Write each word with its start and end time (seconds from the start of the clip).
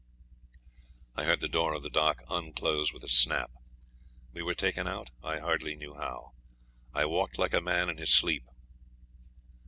I 1.15 1.25
heard 1.25 1.41
the 1.41 1.47
door 1.47 1.75
of 1.75 1.83
the 1.83 1.89
dock 1.91 2.23
unclose 2.27 2.91
with 2.91 3.03
a 3.03 3.07
snap. 3.07 3.51
We 4.33 4.41
were 4.41 4.55
taken 4.55 4.87
out; 4.87 5.11
I 5.23 5.37
hardly 5.37 5.75
knew 5.75 5.93
how. 5.93 6.31
I 6.91 7.05
walked 7.05 7.37
like 7.37 7.53
a 7.53 7.61
man 7.61 7.87
in 7.87 7.97
his 7.99 8.09
sleep. 8.11 8.45